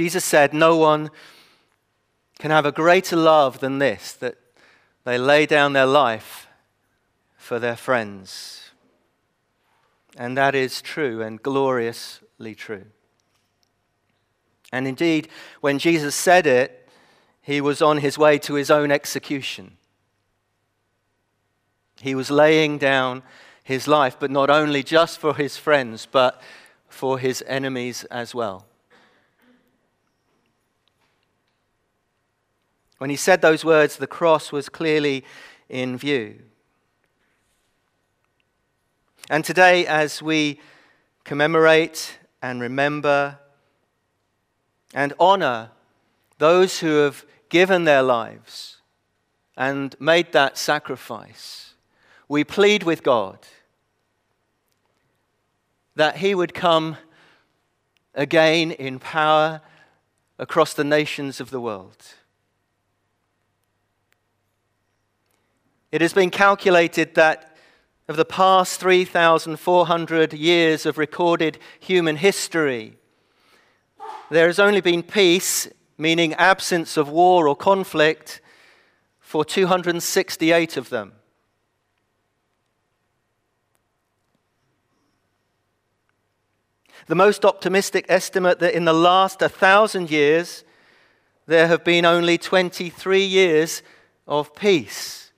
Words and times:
Jesus 0.00 0.24
said, 0.24 0.54
No 0.54 0.78
one 0.78 1.10
can 2.38 2.50
have 2.50 2.64
a 2.64 2.72
greater 2.72 3.16
love 3.16 3.60
than 3.60 3.80
this, 3.80 4.14
that 4.14 4.38
they 5.04 5.18
lay 5.18 5.44
down 5.44 5.74
their 5.74 5.84
life 5.84 6.46
for 7.36 7.58
their 7.58 7.76
friends. 7.76 8.70
And 10.16 10.38
that 10.38 10.54
is 10.54 10.80
true 10.80 11.20
and 11.20 11.42
gloriously 11.42 12.54
true. 12.54 12.86
And 14.72 14.88
indeed, 14.88 15.28
when 15.60 15.78
Jesus 15.78 16.14
said 16.14 16.46
it, 16.46 16.88
he 17.42 17.60
was 17.60 17.82
on 17.82 17.98
his 17.98 18.16
way 18.16 18.38
to 18.38 18.54
his 18.54 18.70
own 18.70 18.90
execution. 18.90 19.76
He 22.00 22.14
was 22.14 22.30
laying 22.30 22.78
down 22.78 23.22
his 23.62 23.86
life, 23.86 24.16
but 24.18 24.30
not 24.30 24.48
only 24.48 24.82
just 24.82 25.18
for 25.18 25.34
his 25.34 25.58
friends, 25.58 26.08
but 26.10 26.40
for 26.88 27.18
his 27.18 27.44
enemies 27.46 28.04
as 28.04 28.34
well. 28.34 28.64
When 33.00 33.08
he 33.08 33.16
said 33.16 33.40
those 33.40 33.64
words, 33.64 33.96
the 33.96 34.06
cross 34.06 34.52
was 34.52 34.68
clearly 34.68 35.24
in 35.70 35.96
view. 35.96 36.42
And 39.30 39.42
today, 39.42 39.86
as 39.86 40.20
we 40.20 40.60
commemorate 41.24 42.18
and 42.42 42.60
remember 42.60 43.38
and 44.92 45.14
honor 45.18 45.70
those 46.36 46.80
who 46.80 46.96
have 46.96 47.24
given 47.48 47.84
their 47.84 48.02
lives 48.02 48.82
and 49.56 49.96
made 49.98 50.32
that 50.32 50.58
sacrifice, 50.58 51.72
we 52.28 52.44
plead 52.44 52.82
with 52.82 53.02
God 53.02 53.38
that 55.96 56.18
He 56.18 56.34
would 56.34 56.52
come 56.52 56.98
again 58.14 58.72
in 58.72 58.98
power 58.98 59.62
across 60.38 60.74
the 60.74 60.84
nations 60.84 61.40
of 61.40 61.48
the 61.48 61.62
world. 61.62 61.96
It 65.92 66.00
has 66.02 66.12
been 66.12 66.30
calculated 66.30 67.16
that 67.16 67.56
of 68.08 68.16
the 68.16 68.24
past 68.24 68.78
3,400 68.80 70.32
years 70.32 70.86
of 70.86 70.98
recorded 70.98 71.58
human 71.80 72.16
history, 72.16 72.96
there 74.30 74.46
has 74.46 74.60
only 74.60 74.80
been 74.80 75.02
peace, 75.02 75.68
meaning 75.98 76.34
absence 76.34 76.96
of 76.96 77.08
war 77.08 77.48
or 77.48 77.56
conflict, 77.56 78.40
for 79.18 79.44
268 79.44 80.76
of 80.76 80.90
them. 80.90 81.12
The 87.06 87.14
most 87.16 87.44
optimistic 87.44 88.06
estimate 88.08 88.60
that 88.60 88.74
in 88.74 88.84
the 88.84 88.92
last 88.92 89.40
1,000 89.40 90.10
years, 90.10 90.64
there 91.46 91.66
have 91.66 91.82
been 91.82 92.04
only 92.04 92.38
23 92.38 93.24
years 93.24 93.82
of 94.28 94.54
peace 94.54 95.29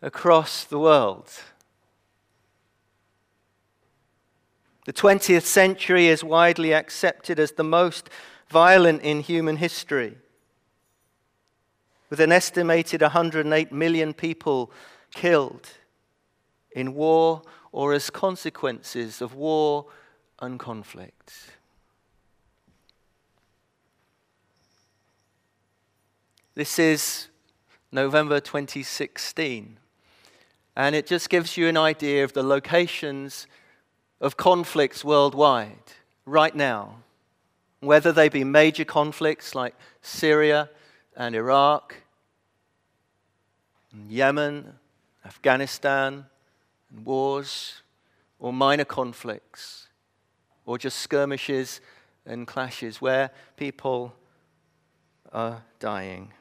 across 0.00 0.64
the 0.64 0.78
world. 0.78 1.30
The 4.84 4.92
20th 4.92 5.42
century 5.42 6.06
is 6.06 6.24
widely 6.24 6.72
accepted 6.72 7.38
as 7.38 7.52
the 7.52 7.64
most 7.64 8.08
violent 8.48 9.02
in 9.02 9.20
human 9.20 9.56
history, 9.56 10.16
with 12.08 12.20
an 12.20 12.32
estimated 12.32 13.02
108 13.02 13.70
million 13.70 14.14
people 14.14 14.72
killed 15.12 15.68
in 16.72 16.94
war 16.94 17.42
or 17.72 17.92
as 17.92 18.08
consequences 18.08 19.20
of 19.20 19.34
war 19.34 19.86
and 20.40 20.58
conflict. 20.58 21.50
This 26.54 26.78
is 26.78 27.28
November 27.92 28.40
2016, 28.40 29.78
and 30.78 30.94
it 30.94 31.08
just 31.08 31.28
gives 31.28 31.56
you 31.56 31.66
an 31.66 31.76
idea 31.76 32.22
of 32.22 32.34
the 32.34 32.42
locations 32.42 33.48
of 34.20 34.36
conflicts 34.36 35.04
worldwide 35.04 35.92
right 36.24 36.54
now, 36.54 37.02
whether 37.80 38.12
they 38.12 38.28
be 38.28 38.44
major 38.44 38.84
conflicts 38.84 39.56
like 39.56 39.74
Syria 40.02 40.70
and 41.16 41.34
Iraq, 41.34 41.96
and 43.92 44.08
Yemen, 44.08 44.74
Afghanistan, 45.26 46.26
and 46.90 47.04
wars, 47.04 47.82
or 48.38 48.52
minor 48.52 48.84
conflicts, 48.84 49.88
or 50.64 50.78
just 50.78 51.00
skirmishes 51.00 51.80
and 52.24 52.46
clashes 52.46 53.00
where 53.00 53.32
people 53.56 54.14
are 55.32 55.64
dying. 55.80 56.32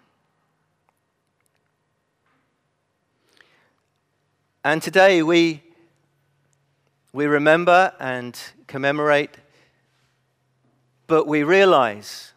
And 4.67 4.81
today 4.81 5.23
we 5.23 5.63
we 7.13 7.25
remember 7.25 7.93
and 8.01 8.37
commemorate, 8.67 9.37
but 11.07 11.25
we 11.25 11.43
realize, 11.43 12.33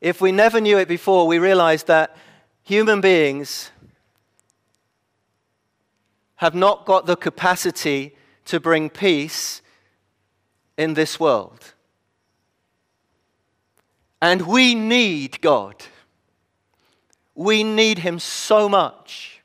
if 0.00 0.20
we 0.20 0.32
never 0.32 0.60
knew 0.60 0.76
it 0.76 0.88
before, 0.88 1.28
we 1.28 1.38
realize 1.38 1.84
that 1.84 2.16
human 2.64 3.00
beings 3.00 3.70
have 6.34 6.56
not 6.56 6.84
got 6.84 7.06
the 7.06 7.14
capacity 7.14 8.16
to 8.46 8.58
bring 8.58 8.90
peace 8.90 9.62
in 10.76 10.94
this 10.94 11.20
world. 11.20 11.74
And 14.20 14.48
we 14.48 14.74
need 14.74 15.40
God. 15.40 15.76
We 17.36 17.62
need 17.62 17.98
Him 17.98 18.18
so 18.18 18.68
much. 18.68 19.35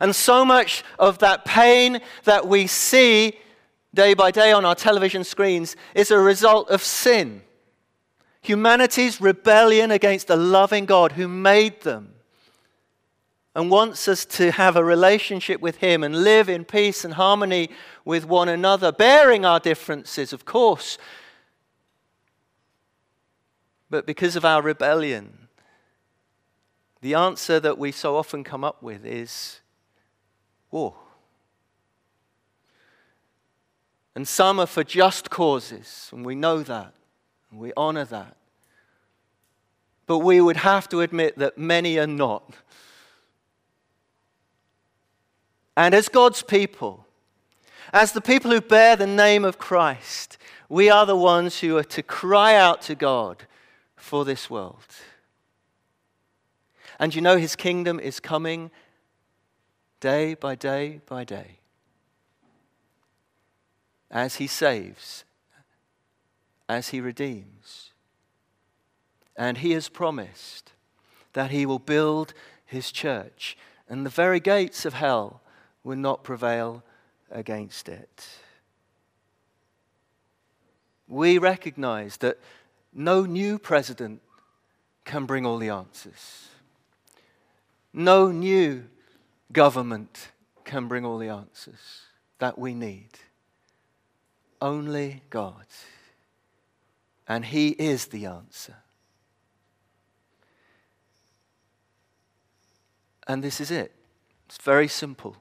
And 0.00 0.14
so 0.14 0.44
much 0.44 0.82
of 0.98 1.18
that 1.18 1.44
pain 1.44 2.00
that 2.24 2.46
we 2.46 2.66
see 2.66 3.38
day 3.94 4.14
by 4.14 4.30
day 4.30 4.52
on 4.52 4.64
our 4.64 4.74
television 4.74 5.24
screens 5.24 5.76
is 5.94 6.10
a 6.10 6.18
result 6.18 6.68
of 6.70 6.82
sin. 6.82 7.42
Humanity's 8.42 9.20
rebellion 9.20 9.90
against 9.90 10.26
the 10.26 10.36
loving 10.36 10.84
God 10.84 11.12
who 11.12 11.28
made 11.28 11.80
them 11.82 12.14
and 13.54 13.70
wants 13.70 14.08
us 14.08 14.24
to 14.24 14.50
have 14.50 14.76
a 14.76 14.84
relationship 14.84 15.60
with 15.60 15.76
Him 15.76 16.02
and 16.02 16.24
live 16.24 16.48
in 16.48 16.64
peace 16.64 17.04
and 17.04 17.14
harmony 17.14 17.70
with 18.04 18.26
one 18.26 18.48
another, 18.48 18.90
bearing 18.90 19.44
our 19.44 19.60
differences, 19.60 20.32
of 20.32 20.44
course. 20.44 20.98
But 23.88 24.06
because 24.06 24.34
of 24.34 24.44
our 24.44 24.60
rebellion, 24.60 25.48
the 27.00 27.14
answer 27.14 27.60
that 27.60 27.78
we 27.78 27.92
so 27.92 28.16
often 28.16 28.42
come 28.42 28.64
up 28.64 28.82
with 28.82 29.06
is 29.06 29.60
war. 30.74 30.94
And 34.16 34.28
some 34.28 34.60
are 34.60 34.66
for 34.66 34.84
just 34.84 35.30
causes, 35.30 36.10
and 36.12 36.26
we 36.26 36.34
know 36.34 36.62
that, 36.62 36.92
and 37.50 37.60
we 37.60 37.72
honor 37.76 38.04
that. 38.04 38.36
But 40.06 40.18
we 40.18 40.40
would 40.40 40.58
have 40.58 40.88
to 40.90 41.00
admit 41.00 41.38
that 41.38 41.56
many 41.56 41.98
are 41.98 42.06
not. 42.06 42.54
And 45.76 45.94
as 45.94 46.08
God's 46.08 46.42
people, 46.42 47.06
as 47.92 48.12
the 48.12 48.20
people 48.20 48.50
who 48.50 48.60
bear 48.60 48.96
the 48.96 49.06
name 49.06 49.44
of 49.44 49.58
Christ, 49.58 50.38
we 50.68 50.90
are 50.90 51.06
the 51.06 51.16
ones 51.16 51.60
who 51.60 51.76
are 51.76 51.84
to 51.84 52.02
cry 52.02 52.54
out 52.54 52.82
to 52.82 52.94
God 52.94 53.44
for 53.96 54.24
this 54.24 54.50
world. 54.50 54.86
And 56.98 57.14
you 57.14 57.20
know, 57.20 57.36
his 57.36 57.56
kingdom 57.56 57.98
is 57.98 58.20
coming 58.20 58.70
day 60.04 60.34
by 60.34 60.54
day 60.54 61.00
by 61.06 61.24
day 61.24 61.60
as 64.10 64.34
he 64.34 64.46
saves, 64.46 65.24
as 66.68 66.90
he 66.90 67.00
redeems. 67.00 67.92
And 69.34 69.56
he 69.58 69.70
has 69.70 69.88
promised 69.88 70.72
that 71.32 71.50
he 71.50 71.64
will 71.64 71.78
build 71.78 72.34
his 72.66 72.92
church, 72.92 73.56
and 73.88 74.04
the 74.04 74.10
very 74.10 74.40
gates 74.40 74.84
of 74.84 74.92
hell 74.92 75.40
will 75.82 75.96
not 75.96 76.22
prevail 76.22 76.82
against 77.30 77.88
it. 77.88 78.28
We 81.08 81.38
recognize 81.38 82.18
that 82.18 82.38
no 82.92 83.24
new 83.24 83.58
president 83.58 84.20
can 85.06 85.24
bring 85.24 85.46
all 85.46 85.56
the 85.56 85.70
answers. 85.70 86.50
No 87.94 88.30
new 88.30 88.84
government 89.52 90.28
can 90.64 90.88
bring 90.88 91.04
all 91.04 91.18
the 91.18 91.28
answers 91.28 92.02
that 92.38 92.58
we 92.58 92.74
need. 92.74 93.10
Only 94.60 95.22
God. 95.30 95.66
And 97.28 97.44
He 97.44 97.70
is 97.70 98.06
the 98.06 98.26
answer. 98.26 98.76
And 103.26 103.42
this 103.42 103.60
is 103.60 103.70
it. 103.70 103.92
It's 104.46 104.58
very 104.58 104.88
simple. 104.88 105.36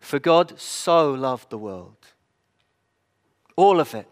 For 0.00 0.18
God 0.18 0.58
so 0.58 1.12
loved 1.12 1.50
the 1.50 1.58
world, 1.58 1.96
all 3.54 3.78
of 3.78 3.94
it, 3.94 4.08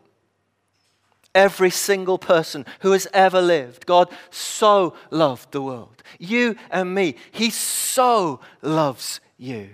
Every 1.35 1.71
single 1.71 2.19
person 2.19 2.67
who 2.81 2.93
has 2.93 3.07
ever 3.13 3.41
lived. 3.41 3.87
God 3.87 4.09
so 4.31 4.95
loved 5.11 5.53
the 5.53 5.63
world. 5.63 6.03
You 6.19 6.57
and 6.71 6.95
me. 6.95 7.17
He 7.31 7.51
so 7.51 8.41
loves 8.63 9.21
you 9.37 9.71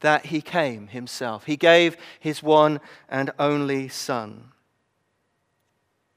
that 0.00 0.26
he 0.26 0.40
came 0.40 0.88
himself. 0.88 1.46
He 1.46 1.56
gave 1.56 1.96
his 2.20 2.42
one 2.42 2.80
and 3.08 3.30
only 3.38 3.88
Son. 3.88 4.52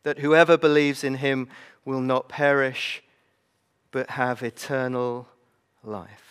That 0.03 0.19
whoever 0.19 0.57
believes 0.57 1.03
in 1.03 1.15
him 1.15 1.47
will 1.85 2.01
not 2.01 2.29
perish, 2.29 3.03
but 3.91 4.11
have 4.11 4.43
eternal 4.43 5.27
life. 5.83 6.28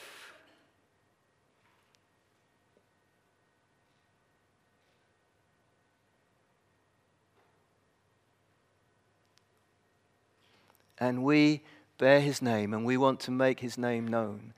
And 11.01 11.23
we 11.23 11.63
bear 11.99 12.21
his 12.21 12.41
name 12.41 12.73
and 12.73 12.85
we 12.85 12.97
want 12.97 13.21
to 13.21 13.31
make 13.31 13.61
his 13.61 13.77
name 13.77 14.07
known 14.07 14.53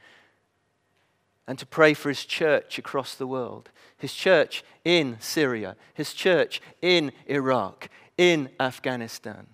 and 1.50 1.58
to 1.58 1.66
pray 1.66 1.94
for 1.94 2.10
his 2.10 2.24
church 2.24 2.78
across 2.78 3.16
the 3.16 3.26
world, 3.26 3.70
his 3.96 4.14
church 4.14 4.62
in 4.84 5.16
Syria, 5.18 5.74
his 5.94 6.14
church 6.14 6.62
in 6.80 7.10
Iraq, 7.26 7.88
in 8.16 8.50
Afghanistan, 8.60 9.48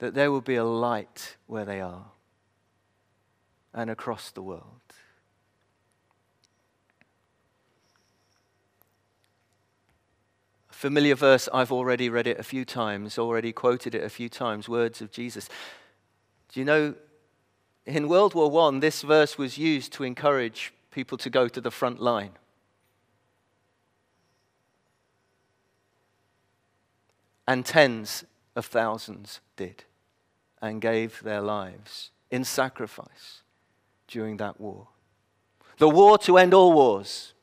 that 0.00 0.12
there 0.12 0.30
will 0.30 0.42
be 0.42 0.56
a 0.56 0.64
light 0.64 1.38
where 1.46 1.64
they 1.64 1.80
are 1.80 2.10
and 3.72 3.88
across 3.88 4.30
the 4.30 4.42
world. 4.42 4.81
Familiar 10.82 11.14
verse. 11.14 11.48
I've 11.54 11.70
already 11.70 12.10
read 12.10 12.26
it 12.26 12.40
a 12.40 12.42
few 12.42 12.64
times, 12.64 13.16
already 13.16 13.52
quoted 13.52 13.94
it 13.94 14.02
a 14.02 14.08
few 14.08 14.28
times 14.28 14.68
words 14.68 15.00
of 15.00 15.12
Jesus. 15.12 15.48
Do 16.48 16.58
you 16.58 16.66
know, 16.66 16.96
in 17.86 18.08
World 18.08 18.34
War 18.34 18.68
I, 18.68 18.80
this 18.80 19.02
verse 19.02 19.38
was 19.38 19.56
used 19.56 19.92
to 19.92 20.02
encourage 20.02 20.74
people 20.90 21.16
to 21.18 21.30
go 21.30 21.46
to 21.46 21.60
the 21.60 21.70
front 21.70 22.02
line. 22.02 22.32
And 27.46 27.64
tens 27.64 28.24
of 28.56 28.66
thousands 28.66 29.38
did 29.54 29.84
and 30.60 30.80
gave 30.80 31.22
their 31.22 31.42
lives 31.42 32.10
in 32.28 32.42
sacrifice 32.42 33.42
during 34.08 34.36
that 34.38 34.60
war. 34.60 34.88
The 35.78 35.88
war 35.88 36.18
to 36.18 36.38
end 36.38 36.52
all 36.52 36.72
wars. 36.72 37.34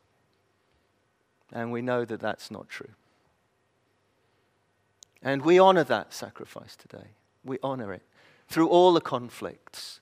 And 1.53 1.71
we 1.71 1.81
know 1.81 2.03
that 2.03 2.19
that's 2.19 2.51
not 2.51 2.67
true. 2.67 2.95
And 5.21 5.43
we 5.43 5.59
honor 5.59 5.83
that 5.83 6.13
sacrifice 6.13 6.75
today. 6.75 7.15
We 7.43 7.57
honor 7.61 7.93
it 7.93 8.03
through 8.47 8.69
all 8.69 8.93
the 8.93 9.01
conflicts. 9.01 9.99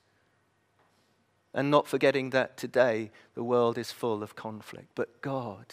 And 1.52 1.70
not 1.70 1.88
forgetting 1.88 2.30
that 2.30 2.56
today 2.56 3.10
the 3.34 3.42
world 3.42 3.78
is 3.78 3.90
full 3.90 4.22
of 4.22 4.36
conflict, 4.36 4.90
but 4.94 5.20
God 5.22 5.66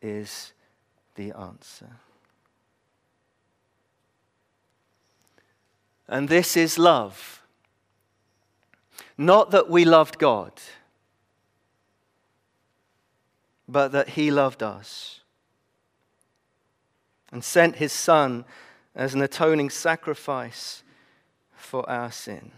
is 0.00 0.52
the 1.14 1.32
answer. 1.32 1.96
And 6.08 6.28
this 6.28 6.56
is 6.56 6.78
love. 6.78 7.42
Not 9.16 9.50
that 9.52 9.70
we 9.70 9.84
loved 9.84 10.18
God, 10.18 10.52
but 13.68 13.92
that 13.92 14.10
He 14.10 14.30
loved 14.30 14.62
us 14.62 15.20
and 17.30 17.42
sent 17.42 17.76
His 17.76 17.92
Son 17.92 18.44
as 18.94 19.14
an 19.14 19.22
atoning 19.22 19.70
sacrifice 19.70 20.82
for 21.54 21.88
our 21.88 22.12
sin. 22.12 22.52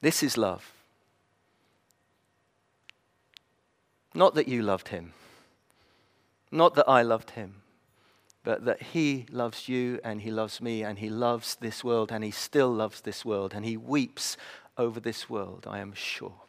This 0.00 0.22
is 0.22 0.38
love. 0.38 0.72
Not 4.14 4.34
that 4.34 4.48
you 4.48 4.62
loved 4.62 4.88
him, 4.88 5.12
not 6.50 6.74
that 6.74 6.88
I 6.88 7.02
loved 7.02 7.30
him, 7.30 7.56
but 8.42 8.64
that 8.64 8.82
he 8.82 9.26
loves 9.30 9.68
you 9.68 10.00
and 10.02 10.22
he 10.22 10.30
loves 10.30 10.60
me 10.60 10.82
and 10.82 10.98
he 10.98 11.10
loves 11.10 11.56
this 11.56 11.84
world 11.84 12.10
and 12.10 12.24
he 12.24 12.30
still 12.30 12.72
loves 12.72 13.02
this 13.02 13.24
world 13.24 13.52
and 13.54 13.64
he 13.64 13.76
weeps 13.76 14.36
over 14.76 14.98
this 14.98 15.28
world, 15.28 15.66
I 15.68 15.78
am 15.78 15.92
sure. 15.92 16.40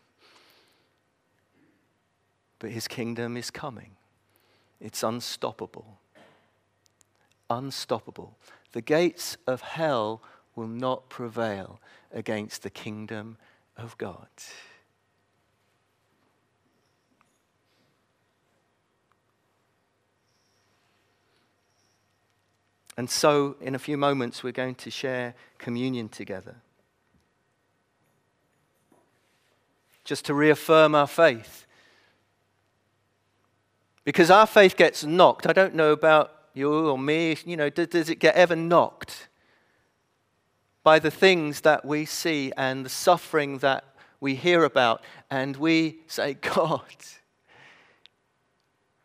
But 2.60 2.72
his 2.72 2.88
kingdom 2.88 3.36
is 3.36 3.52
coming. 3.52 3.98
It's 4.82 5.04
unstoppable. 5.04 6.00
Unstoppable. 7.50 8.36
The 8.72 8.82
gates 8.82 9.38
of 9.46 9.62
hell 9.62 10.22
will 10.56 10.68
not 10.68 11.10
prevail 11.10 11.80
against 12.12 12.64
the 12.64 12.70
kingdom 12.70 13.38
of 13.78 13.98
God. 13.98 14.28
And 22.98 23.10
so, 23.10 23.56
in 23.62 23.74
a 23.74 23.80
few 23.80 23.98
moments, 23.98 24.44
we're 24.44 24.52
going 24.52 24.76
to 24.76 24.92
share 24.92 25.34
communion 25.58 26.10
together. 26.10 26.58
Just 30.04 30.26
to 30.26 30.34
reaffirm 30.34 30.94
our 30.94 31.08
faith 31.08 31.61
because 34.04 34.32
our 34.32 34.48
faith 34.48 34.76
gets 34.76 35.04
knocked. 35.04 35.48
I 35.48 35.54
don't 35.54 35.76
know 35.76 35.92
about 35.92 36.32
you 36.54 36.90
or 36.90 36.98
me, 36.98 37.38
you 37.46 37.56
know, 37.56 37.70
does, 37.70 37.88
does 37.88 38.10
it 38.10 38.16
get 38.20 38.36
ever 38.36 38.56
knocked 38.56 39.28
by 40.84 41.00
the 41.00 41.12
things 41.12 41.62
that 41.62 41.86
we 41.86 42.06
see 42.06 42.52
and 42.58 42.86
the 42.86 42.90
suffering 42.90 43.60
that 43.60 43.86
we 44.20 44.36
hear 44.36 44.64
about? 44.64 45.04
And 45.30 45.56
we 45.56 46.00
say, 46.08 46.34
God, 46.42 46.82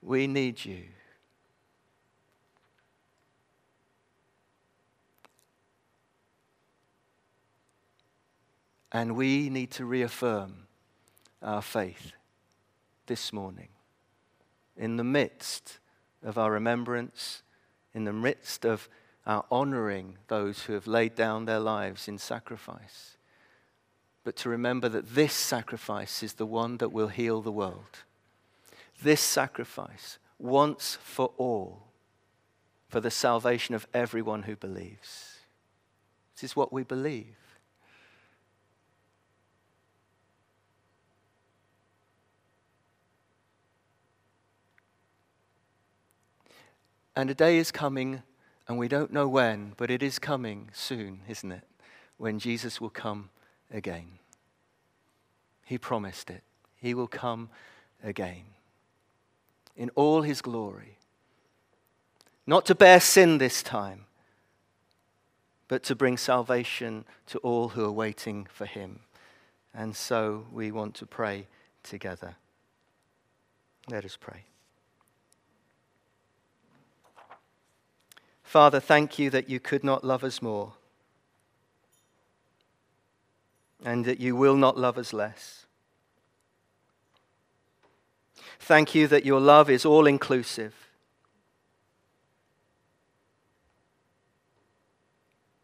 we 0.02 0.26
need 0.26 0.64
you. 0.64 0.84
And 8.92 9.14
we 9.14 9.50
need 9.50 9.72
to 9.72 9.84
reaffirm 9.84 10.68
our 11.42 11.60
faith 11.60 12.12
this 13.06 13.30
morning 13.30 13.68
in 14.76 14.96
the 14.96 15.04
midst 15.04 15.78
of 16.22 16.38
our 16.38 16.50
remembrance, 16.50 17.42
in 17.94 18.04
the 18.04 18.12
midst 18.12 18.64
of 18.64 18.88
our 19.26 19.44
honoring 19.50 20.18
those 20.28 20.62
who 20.62 20.72
have 20.74 20.86
laid 20.86 21.14
down 21.14 21.44
their 21.44 21.58
lives 21.58 22.08
in 22.08 22.18
sacrifice. 22.18 23.16
But 24.24 24.36
to 24.36 24.48
remember 24.48 24.88
that 24.88 25.14
this 25.14 25.32
sacrifice 25.32 26.22
is 26.22 26.34
the 26.34 26.46
one 26.46 26.78
that 26.78 26.92
will 26.92 27.08
heal 27.08 27.42
the 27.42 27.52
world. 27.52 28.04
This 29.02 29.20
sacrifice, 29.20 30.18
once 30.38 30.98
for 31.00 31.32
all, 31.36 31.82
for 32.88 33.00
the 33.00 33.10
salvation 33.10 33.74
of 33.74 33.86
everyone 33.92 34.44
who 34.44 34.56
believes. 34.56 35.40
This 36.34 36.44
is 36.44 36.56
what 36.56 36.72
we 36.72 36.82
believe. 36.82 37.45
And 47.16 47.30
a 47.30 47.34
day 47.34 47.56
is 47.56 47.72
coming, 47.72 48.22
and 48.68 48.78
we 48.78 48.88
don't 48.88 49.12
know 49.12 49.26
when, 49.26 49.72
but 49.78 49.90
it 49.90 50.02
is 50.02 50.18
coming 50.18 50.68
soon, 50.74 51.22
isn't 51.26 51.50
it? 51.50 51.64
When 52.18 52.38
Jesus 52.38 52.80
will 52.80 52.90
come 52.90 53.30
again. 53.72 54.18
He 55.64 55.78
promised 55.78 56.30
it. 56.30 56.42
He 56.76 56.92
will 56.94 57.08
come 57.08 57.48
again 58.04 58.44
in 59.76 59.90
all 59.94 60.22
his 60.22 60.40
glory. 60.42 60.98
Not 62.46 62.64
to 62.66 62.74
bear 62.74 63.00
sin 63.00 63.38
this 63.38 63.62
time, 63.62 64.04
but 65.68 65.82
to 65.84 65.94
bring 65.94 66.16
salvation 66.16 67.04
to 67.26 67.38
all 67.38 67.70
who 67.70 67.84
are 67.84 67.92
waiting 67.92 68.46
for 68.50 68.66
him. 68.66 69.00
And 69.74 69.96
so 69.96 70.46
we 70.52 70.70
want 70.70 70.94
to 70.96 71.06
pray 71.06 71.48
together. 71.82 72.36
Let 73.88 74.04
us 74.04 74.16
pray. 74.16 74.44
Father, 78.46 78.78
thank 78.78 79.18
you 79.18 79.28
that 79.30 79.50
you 79.50 79.58
could 79.58 79.82
not 79.82 80.04
love 80.04 80.22
us 80.22 80.40
more 80.40 80.72
and 83.84 84.04
that 84.04 84.20
you 84.20 84.36
will 84.36 84.56
not 84.56 84.78
love 84.78 84.96
us 84.96 85.12
less. 85.12 85.66
Thank 88.60 88.94
you 88.94 89.08
that 89.08 89.24
your 89.24 89.40
love 89.40 89.68
is 89.68 89.84
all 89.84 90.06
inclusive. 90.06 90.74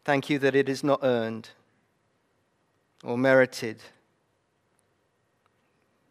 Thank 0.03 0.29
you 0.29 0.37
that 0.39 0.53
it 0.53 0.67
is 0.67 0.83
not 0.83 0.99
earned 1.03 1.51
or 3.01 3.17
merited, 3.17 3.77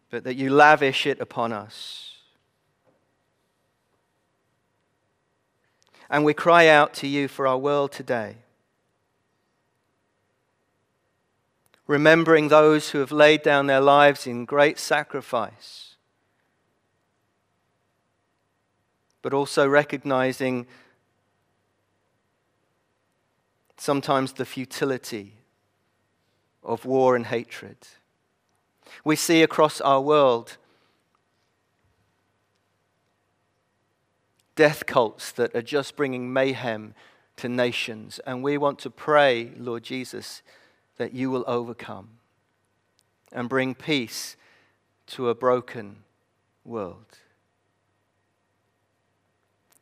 but 0.09 0.23
that 0.23 0.35
you 0.35 0.49
lavish 0.49 1.05
it 1.05 1.21
upon 1.21 1.53
us 1.53 2.12
And 6.13 6.23
we 6.23 6.35
cry 6.35 6.67
out 6.67 6.93
to 6.95 7.07
you 7.07 7.27
for 7.27 7.47
our 7.47 7.57
world 7.57 7.91
today. 7.91 8.35
Remembering 11.87 12.49
those 12.49 12.91
who 12.91 12.99
have 12.99 13.11
laid 13.11 13.41
down 13.41 13.65
their 13.65 13.81
lives 13.81 14.27
in 14.27 14.45
great 14.45 14.77
sacrifice, 14.77 15.95
but 19.23 19.33
also 19.33 19.67
recognizing 19.67 20.67
sometimes 23.77 24.33
the 24.33 24.45
futility 24.45 25.33
of 26.63 26.85
war 26.85 27.15
and 27.15 27.25
hatred. 27.25 27.77
We 29.03 29.15
see 29.15 29.41
across 29.41 29.81
our 29.81 29.99
world 29.99 30.57
death 34.55 34.85
cults 34.85 35.31
that 35.33 35.55
are 35.55 35.61
just 35.61 35.95
bringing 35.95 36.31
mayhem 36.31 36.93
to 37.37 37.49
nations. 37.49 38.19
And 38.25 38.43
we 38.43 38.57
want 38.57 38.79
to 38.79 38.89
pray, 38.89 39.51
Lord 39.57 39.83
Jesus, 39.83 40.41
that 40.97 41.13
you 41.13 41.31
will 41.31 41.43
overcome 41.47 42.09
and 43.31 43.49
bring 43.49 43.73
peace 43.73 44.35
to 45.07 45.29
a 45.29 45.35
broken 45.35 45.97
world. 46.63 47.17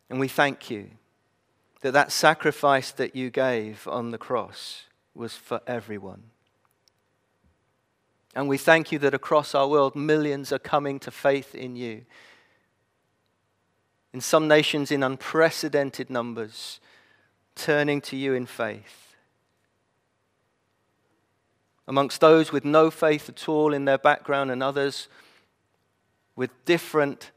And 0.09 0.19
we 0.19 0.27
thank 0.27 0.69
you 0.69 0.91
that 1.81 1.93
that 1.93 2.11
sacrifice 2.11 2.91
that 2.91 3.15
you 3.15 3.29
gave 3.29 3.87
on 3.87 4.11
the 4.11 4.17
cross 4.17 4.83
was 5.13 5.35
for 5.35 5.61
everyone. 5.67 6.23
And 8.33 8.47
we 8.47 8.57
thank 8.57 8.91
you 8.91 8.99
that 8.99 9.13
across 9.13 9.53
our 9.53 9.67
world, 9.67 9.95
millions 9.95 10.53
are 10.53 10.59
coming 10.59 10.99
to 10.99 11.11
faith 11.11 11.53
in 11.53 11.75
you 11.75 12.05
in 14.13 14.21
some 14.21 14.47
nations 14.47 14.91
in 14.91 15.03
unprecedented 15.03 16.09
numbers, 16.09 16.79
turning 17.55 18.01
to 18.01 18.17
you 18.17 18.33
in 18.33 18.45
faith. 18.45 19.15
Amongst 21.87 22.21
those 22.21 22.51
with 22.51 22.65
no 22.65 22.91
faith 22.91 23.29
at 23.29 23.49
all 23.49 23.73
in 23.73 23.85
their 23.85 23.97
background, 23.97 24.51
and 24.51 24.61
others 24.61 25.07
with 26.35 26.51
different 26.65 27.31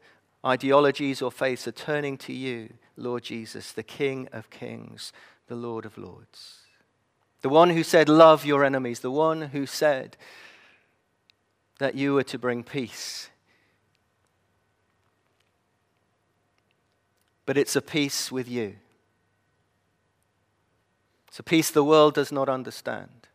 ideologies 0.45 1.21
or 1.21 1.31
faiths 1.31 1.67
are 1.67 1.71
turning 1.71 2.17
to 2.19 2.33
you, 2.33 2.73
Lord 2.97 3.23
Jesus, 3.23 3.71
the 3.71 3.83
King 3.83 4.29
of 4.31 4.49
kings, 4.49 5.11
the 5.47 5.55
Lord 5.55 5.85
of 5.85 5.97
lords. 5.97 6.61
The 7.41 7.49
one 7.49 7.71
who 7.71 7.83
said, 7.83 8.09
Love 8.09 8.45
your 8.45 8.63
enemies, 8.63 9.01
the 9.01 9.11
one 9.11 9.41
who 9.41 9.65
said 9.65 10.17
that 11.79 11.95
you 11.95 12.13
were 12.13 12.23
to 12.23 12.39
bring 12.39 12.63
peace 12.63 13.29
but 17.45 17.57
it's 17.57 17.75
a 17.75 17.81
peace 17.81 18.31
with 18.31 18.47
you. 18.47 18.75
It's 21.27 21.39
a 21.39 21.43
peace 21.43 21.69
the 21.69 21.83
world 21.83 22.13
does 22.13 22.31
not 22.31 22.49
understand. 22.49 23.27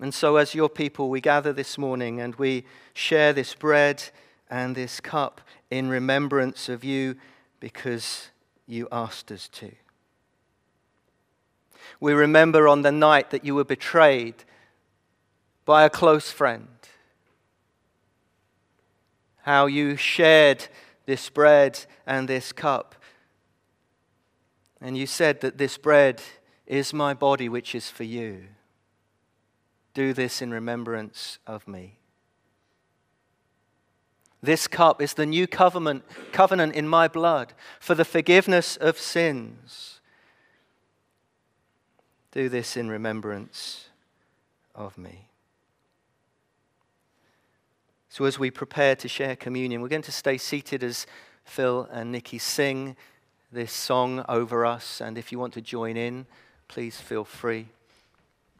And 0.00 0.12
so, 0.12 0.36
as 0.36 0.54
your 0.54 0.68
people, 0.68 1.08
we 1.08 1.20
gather 1.20 1.52
this 1.52 1.78
morning 1.78 2.20
and 2.20 2.34
we 2.34 2.64
share 2.92 3.32
this 3.32 3.54
bread 3.54 4.02
and 4.50 4.74
this 4.74 5.00
cup 5.00 5.40
in 5.70 5.88
remembrance 5.88 6.68
of 6.68 6.82
you 6.82 7.14
because 7.60 8.30
you 8.66 8.88
asked 8.90 9.30
us 9.30 9.48
to. 9.48 9.70
We 12.00 12.12
remember 12.14 12.66
on 12.66 12.82
the 12.82 12.90
night 12.90 13.30
that 13.30 13.44
you 13.44 13.54
were 13.54 13.64
betrayed 13.64 14.42
by 15.64 15.84
a 15.84 15.90
close 15.90 16.32
friend, 16.32 16.66
how 19.42 19.66
you 19.66 19.96
shared 19.96 20.66
this 21.06 21.30
bread 21.30 21.84
and 22.06 22.28
this 22.28 22.52
cup. 22.52 22.94
And 24.80 24.96
you 24.96 25.06
said 25.06 25.40
that 25.40 25.58
this 25.58 25.78
bread 25.78 26.22
is 26.66 26.92
my 26.92 27.14
body, 27.14 27.48
which 27.48 27.74
is 27.74 27.88
for 27.88 28.04
you. 28.04 28.44
Do 29.94 30.12
this 30.12 30.42
in 30.42 30.50
remembrance 30.50 31.38
of 31.46 31.68
me. 31.68 31.98
This 34.42 34.66
cup 34.66 35.00
is 35.00 35.14
the 35.14 35.26
new 35.26 35.46
covenant, 35.46 36.04
covenant 36.32 36.74
in 36.74 36.88
my 36.88 37.06
blood 37.06 37.52
for 37.78 37.94
the 37.94 38.04
forgiveness 38.04 38.76
of 38.76 38.98
sins. 38.98 40.00
Do 42.32 42.48
this 42.48 42.76
in 42.76 42.88
remembrance 42.88 43.86
of 44.74 44.98
me. 44.98 45.28
So, 48.12 48.26
as 48.26 48.38
we 48.38 48.50
prepare 48.50 48.94
to 48.96 49.08
share 49.08 49.34
communion, 49.34 49.80
we're 49.80 49.88
going 49.88 50.02
to 50.02 50.12
stay 50.12 50.36
seated 50.36 50.84
as 50.84 51.06
Phil 51.46 51.88
and 51.90 52.12
Nikki 52.12 52.36
sing 52.36 52.94
this 53.50 53.72
song 53.72 54.22
over 54.28 54.66
us. 54.66 55.00
And 55.00 55.16
if 55.16 55.32
you 55.32 55.38
want 55.38 55.54
to 55.54 55.62
join 55.62 55.96
in, 55.96 56.26
please 56.68 57.00
feel 57.00 57.24
free. 57.24 57.68